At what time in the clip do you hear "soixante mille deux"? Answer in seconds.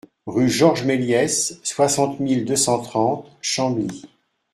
1.27-2.55